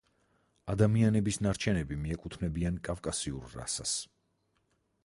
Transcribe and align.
ადამიანების 0.73 1.37
ნარჩენები 1.47 1.99
მიეკუთვნებიან 2.07 2.81
კავკასიურ 2.89 3.55
რასას. 3.61 3.97